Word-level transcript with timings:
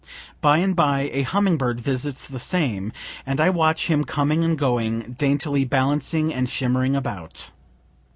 By 0.41 0.57
and 0.57 0.75
by 0.75 1.11
a 1.13 1.21
humming 1.21 1.57
bird 1.59 1.79
visits 1.79 2.25
the 2.25 2.39
same, 2.39 2.91
and 3.23 3.39
I 3.39 3.51
watch 3.51 3.85
him 3.85 4.03
coming 4.03 4.43
and 4.43 4.57
going, 4.57 5.13
daintily 5.15 5.63
balancing 5.63 6.33
and 6.33 6.49
shimmering 6.49 6.95
about. 6.95 7.51